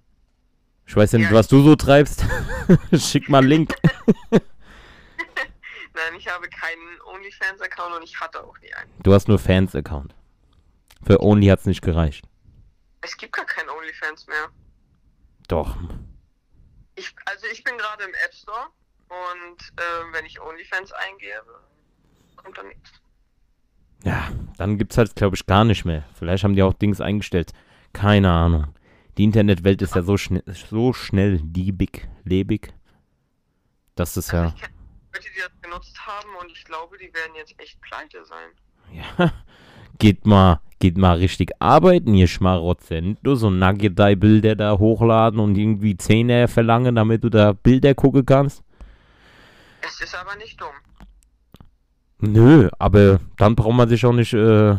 [0.87, 2.25] Ich weiß ja nicht, Ja, was du so treibst.
[2.95, 3.75] Schick mal einen Link.
[4.31, 4.41] Nein,
[6.17, 8.91] ich habe keinen OnlyFans-Account und ich hatte auch nie einen.
[9.03, 10.15] Du hast nur Fans-Account.
[11.05, 12.27] Für Only hat's nicht gereicht.
[13.03, 14.49] Es gibt gar keinen OnlyFans mehr.
[15.49, 15.77] Doch.
[16.97, 18.69] Ich, also ich bin gerade im App Store
[19.09, 21.61] und äh, wenn ich OnlyFans eingebe,
[22.37, 22.93] kommt da nichts.
[24.05, 26.05] Ja, dann gibt's halt, glaube ich, gar nicht mehr.
[26.15, 27.53] Vielleicht haben die auch Dings eingestellt.
[27.93, 28.75] Keine Ahnung.
[29.17, 32.75] Die Internetwelt ist ja so schnell, so schnell liebig, lebig.
[33.95, 34.75] Das ist ja, Also ich kenne
[35.15, 38.51] Leute, die das genutzt haben und ich glaube, die werden jetzt echt pleite sein.
[38.93, 39.33] ja.
[39.99, 43.01] Geht mal, geht mal richtig arbeiten, ihr Schmarotzer.
[43.01, 48.27] Nicht nur so Nugget-Bilder da hochladen und irgendwie Zähne verlangen, damit du da Bilder gucken
[48.27, 48.63] kannst.
[49.87, 50.69] Es ist aber nicht dumm.
[52.21, 54.77] Nö, aber dann braucht man sich auch nicht, äh,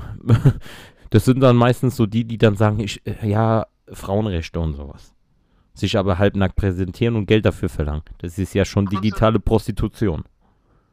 [1.11, 5.13] das sind dann meistens so die, die dann sagen, ich, äh, ja, Frauenrechte und sowas.
[5.75, 8.03] Sich aber halbnackt präsentieren und Geld dafür verlangen.
[8.19, 10.23] Das ist ja schon Kurze- digitale Prostitution.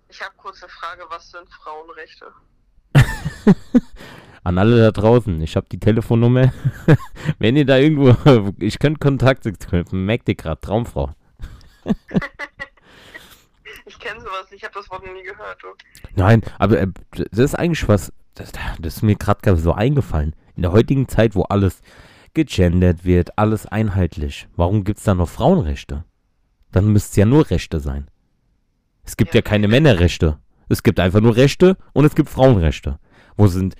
[0.08, 2.26] Ich habe kurz eine Frage, was sind Frauenrechte?
[4.44, 6.52] An alle da draußen, ich habe die Telefonnummer.
[7.38, 8.16] Wenn ihr da irgendwo,
[8.58, 11.10] ich könnte Kontakte knüpfen, merkt ihr gerade, Traumfrau.
[13.86, 15.62] Ich kenne sowas, ich habe das Wort noch nie gehört.
[15.62, 15.68] Du.
[16.16, 20.34] Nein, aber äh, das ist eigentlich was, das, das ist mir gerade so eingefallen.
[20.56, 21.80] In der heutigen Zeit, wo alles
[22.34, 26.04] gegendert wird, alles einheitlich, warum gibt es da noch Frauenrechte?
[26.72, 28.08] Dann müsste es ja nur Rechte sein.
[29.04, 29.68] Es gibt Ja, ja keine.
[29.68, 30.38] Männerrechte.
[30.72, 32.98] Es gibt einfach nur Rechte und es gibt Frauenrechte.
[33.36, 33.74] Wo sind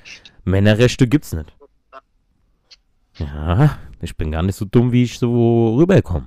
[0.45, 1.57] Männerrechte gibt's nicht.
[3.17, 6.27] Ja, ich bin gar nicht so dumm, wie ich so rüberkomme.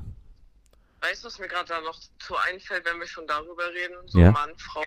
[1.01, 3.95] Weißt du, was mir gerade da noch so einfällt, wenn wir schon darüber reden?
[4.07, 4.31] So Ja.
[4.31, 4.83] Mann, Frau.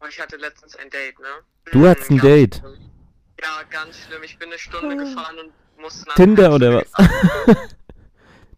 [0.00, 1.26] Oh, ich hatte letztens ein Date, ne?
[1.72, 2.56] Du hattest ein ganz Date?
[2.56, 2.90] Schlimm.
[3.42, 4.22] Ja, ganz schlimm.
[4.22, 7.56] Ich bin eine Stunde gefahren und musste nach Tinder oder was?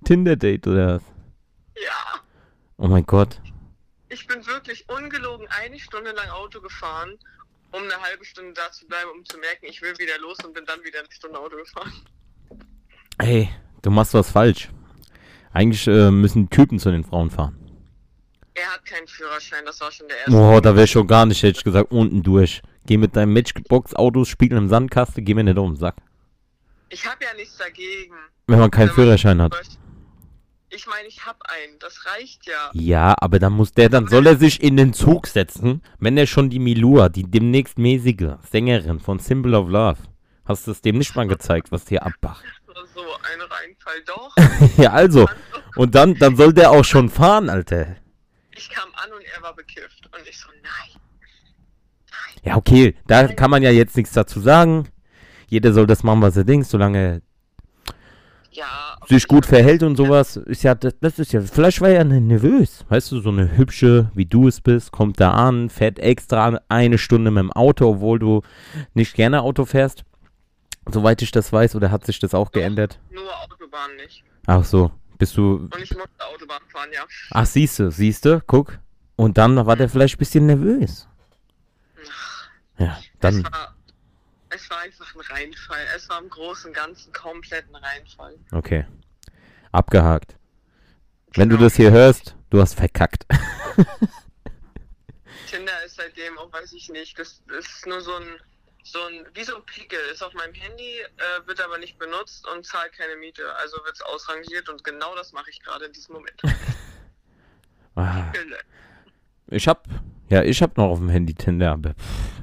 [0.04, 1.02] Tinder-Date oder was?
[1.76, 2.20] Ja.
[2.76, 3.40] Oh mein Gott.
[4.12, 7.18] Ich bin wirklich ungelogen eine Stunde lang Auto gefahren,
[7.72, 10.52] um eine halbe Stunde da zu bleiben, um zu merken, ich will wieder los und
[10.52, 11.92] bin dann wieder eine Stunde Auto gefahren.
[13.18, 13.48] Hey,
[13.80, 14.68] du machst was falsch.
[15.54, 17.56] Eigentlich äh, müssen Typen zu den Frauen fahren.
[18.52, 20.32] Er hat keinen Führerschein, das war schon der erste.
[20.32, 22.60] Boah, da wäre schon gar nicht, hätte ich gesagt, unten durch.
[22.84, 25.96] Geh mit deinem Matchbox-Autos spielen im Sandkasten, geh mir nicht um den Sack.
[26.90, 28.14] Ich habe ja nichts dagegen.
[28.46, 29.56] Wenn man keinen Führerschein hat.
[30.74, 32.70] Ich meine, ich habe einen, das reicht ja.
[32.72, 36.26] Ja, aber dann muss der, dann soll er sich in den Zug setzen, wenn er
[36.26, 39.98] schon die Milua, die demnächst mäßige Sängerin von Symbol of Love,
[40.46, 42.44] hast du es dem nicht mal gezeigt, was hier abmacht.
[42.94, 44.76] So ein Reinfall, doch.
[44.82, 45.28] ja, also,
[45.76, 47.96] und dann, dann soll der auch schon fahren, Alter.
[48.56, 50.06] Ich kam an und er war bekifft.
[50.06, 51.00] Und ich so, nein.
[52.42, 54.88] Ja, okay, da kann man ja jetzt nichts dazu sagen.
[55.48, 57.22] Jeder soll das machen, was er denkt, solange
[58.52, 58.98] Ja.
[59.08, 62.04] sich ich gut verhält und sowas, ist ja, das, das ist ja, vielleicht war er
[62.04, 62.84] nervös.
[62.88, 66.98] Weißt du, so eine hübsche, wie du es bist, kommt da an, fährt extra eine
[66.98, 68.42] Stunde mit dem Auto, obwohl du
[68.92, 70.04] nicht gerne Auto fährst.
[70.90, 72.98] Soweit ich das weiß, oder hat sich das auch geändert?
[73.10, 74.22] Nur Autobahn nicht.
[74.46, 75.68] Ach so, bist du.
[75.72, 77.04] Und ich musste Autobahn fahren, ja.
[77.30, 78.78] Ach, siehste, siehste, guck.
[79.16, 81.08] Und dann war der vielleicht ein bisschen nervös.
[82.78, 83.36] Ja, dann.
[83.36, 83.74] Es war,
[84.54, 85.86] es war einfach ein Reinfall.
[85.96, 88.38] Es war im Großen und Ganzen komplett ein Reinfall.
[88.52, 88.86] Okay.
[89.72, 90.36] Abgehakt.
[91.34, 91.66] Wenn du Genau.
[91.66, 93.26] das hier hörst, du hast verkackt.
[95.48, 98.26] Tinder ist seitdem auch, weiß ich nicht, das, ist nur so ein,
[98.84, 102.46] so ein, wie so ein Pickel, ist auf meinem Handy, äh, wird aber nicht benutzt
[102.48, 103.54] und zahlt keine Miete.
[103.56, 106.40] Also wird es ausrangiert und genau das mache ich gerade in diesem Moment.
[107.94, 108.32] Ah.
[109.48, 109.86] Ich hab,
[110.30, 112.41] ja, ich hab noch auf dem Handy Tinder, aber pff,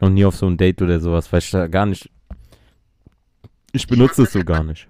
[0.00, 2.10] noch nie auf so ein Date oder sowas, weil ich da gar nicht.
[3.72, 4.88] Ich benutze es so gar nicht.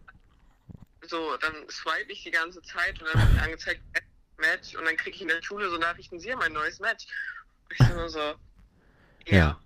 [1.07, 3.81] So, dann swipe ich die ganze Zeit und dann wird mir angezeigt,
[4.39, 7.07] Match und dann kriege ich in der Schule so Nachrichten, sie haben ein neues Match.
[7.65, 8.19] Und ich so, so
[9.27, 9.59] ja, Ja.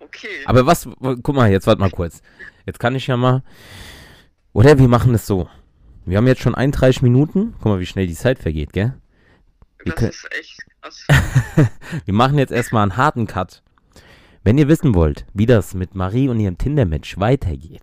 [0.00, 0.42] okay.
[0.46, 2.22] Aber was, guck mal, jetzt warte mal kurz.
[2.64, 3.42] Jetzt kann ich ja mal.
[4.52, 5.48] Oder wir machen es so.
[6.04, 7.54] Wir haben jetzt schon 31 Minuten.
[7.58, 8.94] Guck mal, wie schnell die Zeit vergeht, gell?
[9.86, 11.06] wir das ist echt krass.
[12.04, 13.62] Wir machen jetzt erstmal einen harten Cut.
[14.46, 17.82] Wenn ihr wissen wollt, wie das mit Marie und ihrem Tinder-Match weitergeht,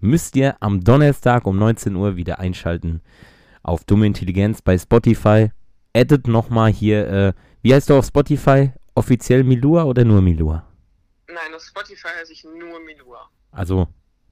[0.00, 3.00] müsst ihr am Donnerstag um 19 Uhr wieder einschalten
[3.62, 5.52] auf Dumme Intelligenz bei Spotify.
[5.94, 8.72] Addet nochmal hier, äh, wie heißt du auf Spotify?
[8.96, 10.66] Offiziell Milua oder nur Milua?
[11.28, 13.30] Nein, auf Spotify heiße ich nur Milua.
[13.52, 13.86] Also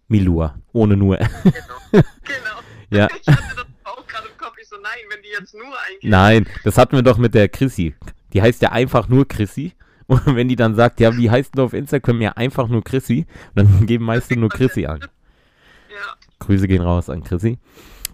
[0.09, 1.17] Milua, ohne nur.
[1.19, 1.53] Genau.
[1.93, 2.59] genau.
[2.91, 3.09] Ja.
[3.21, 4.57] Ich hatte das auch gerade im Kopf.
[4.61, 6.11] Ich so, nein, wenn die jetzt nur eingeben.
[6.11, 7.95] Nein, das hatten wir doch mit der Chrissy.
[8.33, 9.75] Die heißt ja einfach nur Chrissy.
[10.07, 12.21] Und wenn die dann sagt, ja, wie heißt du auf Instagram?
[12.21, 13.27] Ja, einfach nur Chrissy.
[13.55, 15.01] Dann geben meistens nur Chrissy an.
[15.01, 17.59] Ja, Grüße gehen raus an Chrissy.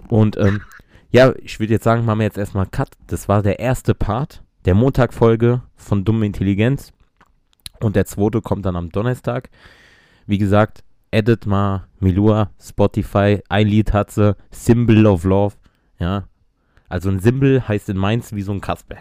[0.09, 0.63] Und ähm,
[1.11, 2.91] ja, ich würde jetzt sagen, machen wir jetzt erstmal Cut.
[3.07, 6.93] Das war der erste Part der Montagfolge von Dumme Intelligenz.
[7.81, 9.51] Und der zweite kommt dann am Donnerstag.
[10.27, 15.55] Wie gesagt, edit mal Milua, Spotify, ein Lied hat sie, Symbol of Love.
[15.99, 16.25] Ja.
[16.89, 18.97] Also ein Symbol heißt in Mainz wie so ein Kasper.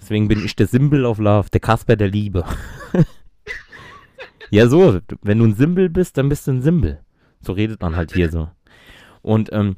[0.00, 2.44] Deswegen bin ich der Symbol of Love, der Kasper der Liebe.
[4.50, 7.00] ja, so, wenn du ein Symbol bist, dann bist du ein Symbol.
[7.40, 8.50] So redet man halt hier so.
[9.22, 9.76] Und ähm,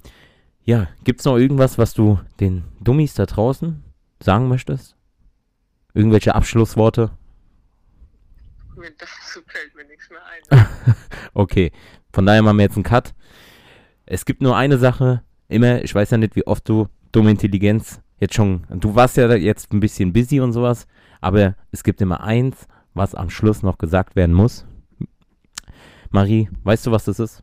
[0.65, 3.83] ja, gibt's noch irgendwas, was du den Dummies da draußen
[4.21, 4.97] sagen möchtest?
[5.95, 7.11] Irgendwelche Abschlussworte?
[8.99, 10.95] dazu fällt mir nichts mehr ein.
[11.35, 11.73] Okay,
[12.13, 13.15] von daher machen wir jetzt einen Cut.
[14.07, 18.01] Es gibt nur eine Sache, immer, ich weiß ja nicht, wie oft du dumme Intelligenz
[18.19, 20.87] jetzt schon, du warst ja jetzt ein bisschen busy und sowas,
[21.21, 24.67] aber es gibt immer eins, was am Schluss noch gesagt werden muss.
[26.11, 27.43] Marie, weißt du, was das ist?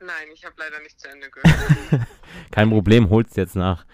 [0.00, 2.06] Nein, ich habe leider nicht zu Ende gehört.
[2.50, 3.86] Kein Problem, hol's jetzt nach.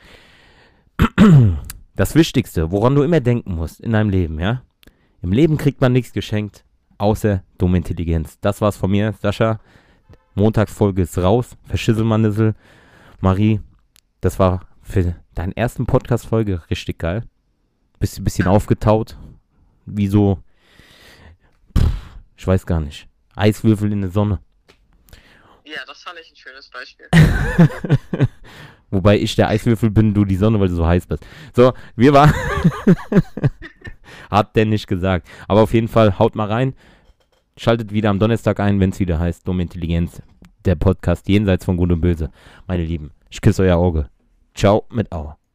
[1.95, 4.63] Das Wichtigste, woran du immer denken musst in deinem Leben, ja?
[5.21, 6.65] Im Leben kriegt man nichts geschenkt,
[6.99, 8.39] außer dumme Intelligenz.
[8.41, 9.61] Das war's von mir, Sascha.
[10.35, 11.57] Montagsfolge ist raus.
[11.65, 12.55] Verschisselmannissel.
[13.21, 13.61] Marie,
[14.21, 17.25] das war für deinen ersten Podcast-Folge richtig geil.
[17.99, 19.17] Bist ein bisschen aufgetaut.
[19.87, 20.39] Wie so,
[21.77, 21.87] pff,
[22.37, 23.09] ich weiß gar nicht.
[23.35, 24.41] Eiswürfel in der Sonne.
[25.65, 27.09] ja, das fand ich ein schönes Beispiel.
[28.91, 31.25] Wobei ich der Eiswürfel bin, du die Sonne, weil du so heiß bist.
[31.57, 32.33] So, wir waren.
[34.31, 35.27] Hat der nicht gesagt.
[35.49, 36.75] Aber auf jeden Fall, haut mal rein.
[37.57, 40.21] Schaltet wieder am Donnerstag ein, wenn es wieder heißt Dumme Intelligenz.
[40.65, 42.31] Der Podcast jenseits von Gut und Böse.
[42.67, 44.09] Meine Lieben, ich küsse euer Auge.
[44.55, 45.42] Ciao mit Au.